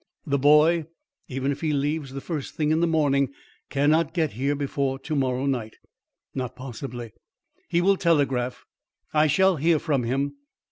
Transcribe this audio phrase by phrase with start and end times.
[0.25, 0.87] The boy,
[1.27, 3.31] even if he leaves the first thing in the morning,
[3.69, 5.75] cannot get here before to morrow night."
[6.33, 7.13] "Not possibly."
[7.69, 8.65] "He will telegraph.
[9.13, 10.37] I shall hear from him.